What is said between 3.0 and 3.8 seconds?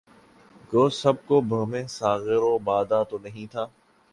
تو نہیں تھا